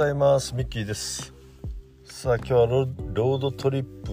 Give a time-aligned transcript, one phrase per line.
[0.00, 0.54] ございます。
[0.54, 1.34] ミッキーです。
[2.04, 2.66] さあ今日は
[3.12, 4.10] ロードトリップ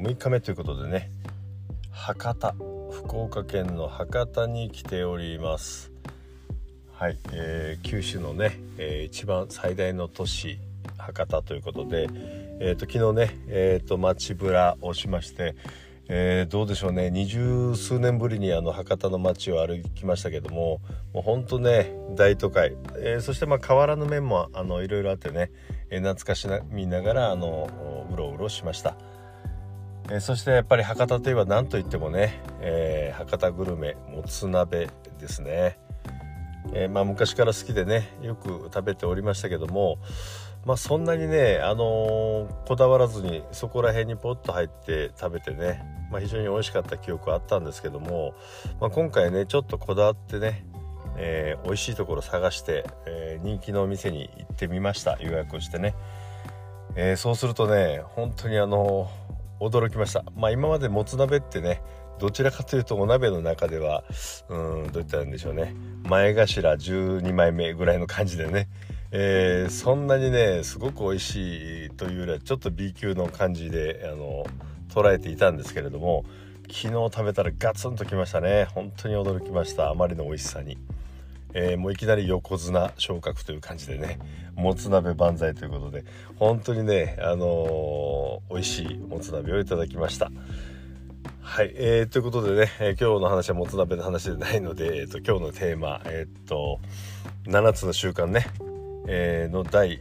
[0.00, 1.10] 6日目ということでね。
[1.90, 2.54] 博多
[2.92, 5.90] 福岡県の博多に来ております。
[6.92, 10.60] はい、えー、九州のね、えー、一番最大の都市
[10.96, 12.08] 博多ということで、
[12.60, 15.56] えーと、昨日ね、えーと、街ぶらをしまして、
[16.08, 17.10] えー、どうでしょうね。
[17.10, 20.80] 二十数年ぶりにあの博多の街を歩きましたけども
[21.12, 25.50] もうほんとね大都会、えー、そしてまあ変わらぬ面もあのいろいろあってね、
[25.90, 28.96] えー、懐かしみながらあのうろうろしました。
[30.08, 34.88] えー、そしてやっぱり博多といえば何といってもね、えー、博多グルメもつ鍋
[35.18, 35.80] ですね、
[36.72, 39.98] えー、まあ、昔から好きでねよく食べておりましたけども
[40.64, 48.34] まあそんなにね、あのこだわらずにそこら辺にポッと入って食べてね、まあ、非常に美味しかった記憶はあったんですけども、
[48.80, 50.64] まあ、今回ねちょっとこだわってね、
[51.16, 55.18] えー、美味しいところ探して、え人気のお店に行ってみました。
[55.20, 55.94] 予約をしてね、
[56.94, 59.10] えそうするとね本当にあの
[59.60, 60.24] 驚きました。
[60.36, 61.80] まあ今までもつ鍋ってね
[62.18, 64.04] どちらかというとお鍋の中では
[64.48, 65.74] うんどういったらいいんでしょうね。
[66.04, 68.68] 前頭12枚目ぐらいの感じでね、
[69.18, 74.44] えー、そんなにねすごく美味しいというよりはちょっと B 級の感じであの
[74.90, 76.26] 捉えていたんですけれども
[76.64, 78.66] 昨日食べたらガツンときましたね。
[78.74, 79.88] 本当に驚きました。
[79.88, 80.76] あまりの美味しさに。
[81.54, 84.18] えー、もういきなり横綱昇格という感じでね
[84.54, 86.04] もつ鍋万歳ということで
[86.38, 90.30] 本当にねあのー、美味しいもつ鍋をいただきました。
[91.40, 96.80] はい、えー、ということでね、えー、今日の話はもつ鍋の話でないので、えーと、今日のテーマえっ、ー、と
[97.46, 98.48] 7つの習慣ね、
[99.06, 100.00] えー、の第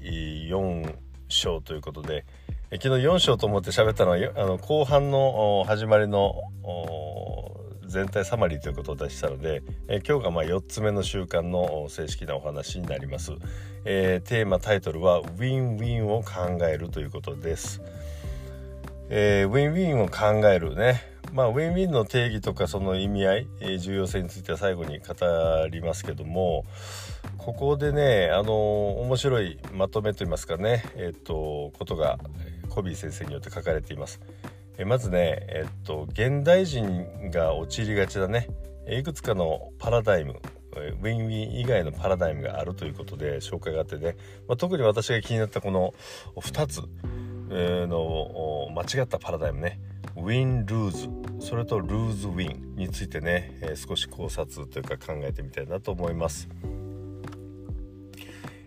[0.49, 0.95] 4
[1.27, 2.25] 章ということで、
[2.71, 6.35] えー、昨日4章と思って喋ったのはあの後半の始まりの
[7.87, 13.33] 全体サマリーということを出したので、えー、今日がま4つ目の習慣の正式なお話になります、
[13.85, 17.81] えー、テーマタイトルはウィンウィンを考えるということです、
[19.09, 21.14] えー、ウィンウィンを考えるね。
[21.35, 25.13] まあウィンウィンの定義とかその意味合い、え重要性については最後に語
[25.69, 26.63] りますけども
[27.37, 32.19] ここでねあの面白いまとめといいますかねえっ、とことが
[32.69, 34.21] コビー先生によって書かれています。
[34.77, 38.47] えまずねえっと現代人が陥りがちだね。
[38.87, 40.39] いくつかのパラダイム
[40.71, 44.15] ウィンウィン以外のパラダイムがあるということで紹介があってね、
[44.47, 45.93] まあ、特に私が気になったこの
[46.35, 46.81] 2つ
[47.49, 49.81] の間違ったパラダイムね。
[50.17, 56.49] ウィン・ルーズそれとルーズ・ウィンについてね、え、少し考察というか考えてみたいなと思います。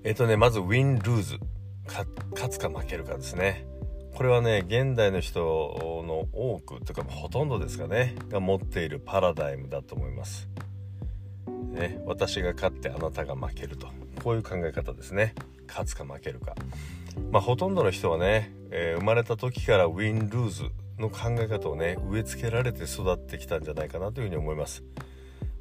[0.05, 1.39] えっ、ー、とねまずウィン・ルーズ。
[1.89, 2.07] 勝
[2.49, 3.67] つか負けるかですね。
[4.15, 5.41] これはね現代の人
[6.07, 10.49] の多くというかほとんどですかねが持っているパラダイムだと思います。
[11.49, 13.89] ね、私が勝ってあなたが負けると。
[14.23, 15.35] こういう考え方ですね。
[15.67, 16.55] 勝つか負けるか。
[17.33, 24.83] まあほとんどの人はね、えー、生まれた時からウィン・ルーズの考え方をね植え付けられて育ってきたんじゃないかなというふうに思います、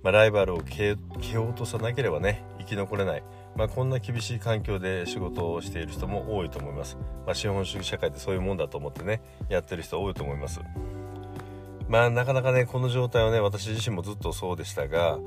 [0.03, 0.97] まあ、ライバルを蹴
[1.37, 3.23] 落とさなければね生き残れない。
[3.55, 10.61] まあ、こんな厳しい環境で仕事をしている人も多いと思います、まあ、資本主義社会ってそういうもんだと思ってねやってる人多いと思います。
[11.89, 15.19] まあなかなかねこの状態はね私自身もずっとそうでしたが、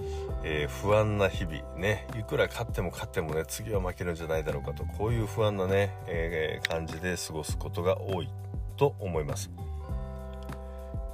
[0.45, 8.29] えー、不安な日々ねいくら勝っても勝ってもね次は負けるんじゃないだろうかとこういう不安なね、えー、感じで過ごすことが多い
[8.77, 9.51] と思います。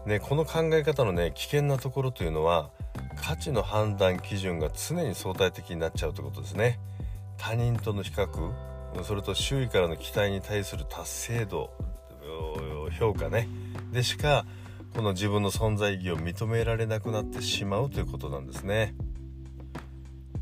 [0.06, 2.70] ねこの考え方のね危険なところというのは
[3.16, 6.78] 価値の判断基準が常に相対的になっちゃうということですね。
[7.36, 8.52] 他人との比較
[9.04, 11.70] それと周囲からの期待に対する達成度
[12.98, 13.48] 評価ね
[13.92, 14.46] でしか
[14.94, 18.94] この自分の存在意義を認められなくなってしまうということなんですね。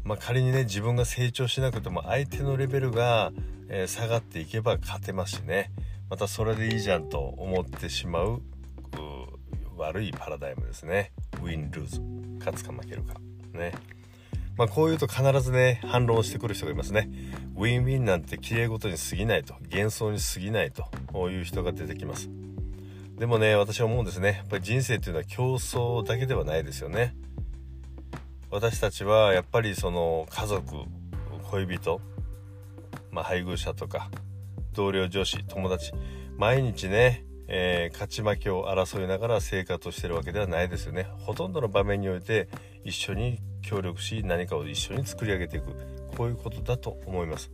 [0.04, 3.32] まあ、仮にね自分が成長しなくても相手のレベルが、
[3.68, 5.72] え、下がっていけば勝てますしね
[6.10, 8.42] またそれでいいじゃんと思ってしまう
[9.76, 11.12] 悪いパラダイムですね。
[11.42, 12.00] ウィン・ルーズ
[12.38, 13.14] 勝つか負けるか。
[13.52, 13.72] ね。
[14.56, 17.08] まあ、こう言うと必ずね反論してくる人がいますね。
[17.56, 19.54] ウィンウィンなんて綺麗事に過ぎないと。
[19.70, 20.84] 幻想に過ぎないと。
[21.30, 22.28] いう人が出てきます。
[23.16, 24.28] でもね私は思うんですね。
[24.38, 27.14] やっぱり人生っていうのは競争だけではないですよね。
[28.50, 30.76] 私たちはやっぱりその家族
[31.50, 32.00] 恋人、
[33.10, 34.10] まあ、配偶者とか
[34.72, 35.92] 同僚上司友達
[36.36, 41.08] 毎日ねえー、勝ち負けを争いながら生活をしてるわけではないですよね。
[41.18, 42.48] ほとんどの場面において
[42.84, 45.74] 一緒に協力し何かを一緒に作り上げていく。
[46.16, 47.50] こういうことだと思います。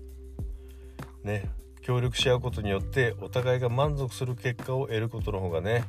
[1.25, 1.51] ね。
[1.83, 5.81] 協力し合うことによってお互いが満足する結果を得ることの方がねや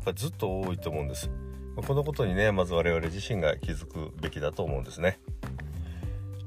[0.00, 1.30] っぱずっと多いと思うんです。
[1.76, 5.18] このことにねまず我々自身が気づくべきだと思うんですね。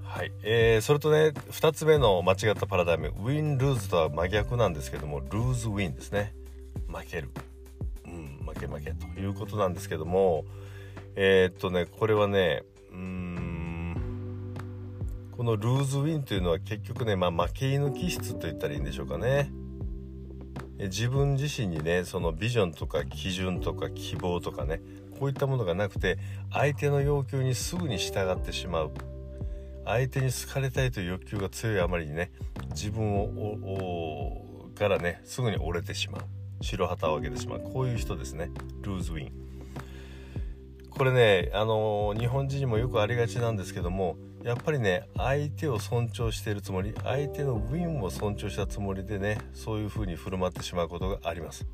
[0.03, 0.31] はい。
[0.43, 3.13] えー、それとね2つ目の間違ったパラダイム。
[3.19, 6.33] ウィン・ルーズとは真逆なんですけどもルーズ・ウィンですね。
[6.97, 7.29] 負ける、
[8.05, 10.45] うん、負け負けということなんですけども
[11.15, 13.57] えー、っとねこれはねうん
[15.37, 19.51] このルーズ・ウィンというのは結局ね、まあ、負け犬気質と言ったらいいんでしょうかね。
[20.79, 24.79] 自分自身にねそのビジョンとか基準とか希望とかね
[25.19, 26.19] こういったものがなくて
[26.51, 28.91] 相手の要求にすぐに従ってしまう。
[29.85, 32.31] 相手に好かれたいという欲求が強いあまりにね
[32.71, 34.43] 自分を
[34.75, 36.21] からねすぐに折れてしまう。
[36.61, 37.59] 白旗を上げてしまう。
[37.59, 38.51] こういう人ですね。
[38.81, 39.31] ルーズウィン。
[40.89, 51.67] これねあの、日本人にもよくありがちなんですけどもやっぱりね相手を尊重しているつもり相手のウィンを尊重したつもりでねそういう風に振る舞ってしまうことがあります、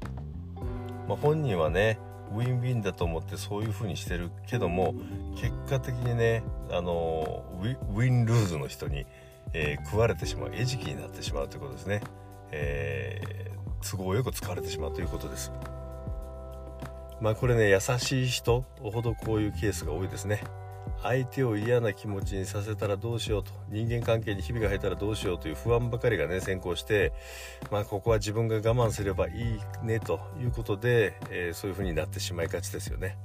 [1.07, 1.99] まあ、本人はね
[2.31, 4.95] ウィンウィンだと思ってそういう風にしてるけども
[5.35, 9.05] 結果的にねあのウィンルーズの人に、
[9.53, 12.01] えー、食われてしまう餌食になってしまうということですね、
[12.51, 13.52] えー、
[13.89, 15.51] 都合よく使われてしまうということです
[17.21, 20.43] まあこれね優しい人ほどこういうケースが多いですね
[21.01, 27.11] 相手を嫌な気持ちにさせたらどうしようと人間関係にひびが入ったらどうしようという不安ばかりがね先行して
[27.71, 33.17] まあここは自分が我慢すればいいねということで、えー、そういう風になってしまいがちですよね。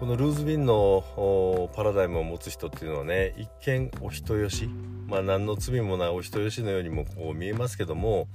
[0.00, 4.66] このルーズビンのパラダイムを持つ人っていうのはね一見お人よし
[5.06, 8.28] まあ何の罪もないお人よしのようにもこう見えますけども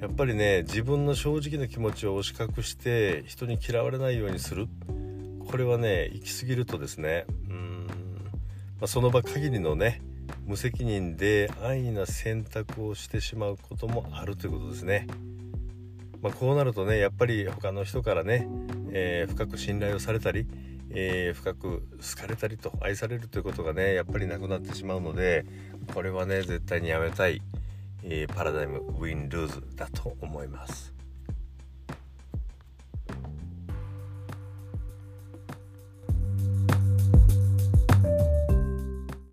[0.00, 4.66] やっぱりね自分の正直な気持ちを押し隠して人に嫌われないようにする
[5.50, 7.86] これはね行き過ぎるとですねうん、
[8.80, 10.00] まあ、その場限りのね
[10.46, 15.06] 無責任で安易な選択をしてしまうこともあるということですね。
[16.22, 18.46] まあ、こうなるとねやっぱり他の人からね、
[18.92, 20.46] えー、深く信頼をされたり、
[20.90, 21.82] えー、深く
[22.16, 25.46] 好かれたりと愛されるということがねやっぱりなくなってしまうので
[25.94, 27.40] これはね絶対にやめたい、
[28.02, 30.99] えー、パラダイムウィン・ルーズだと思います。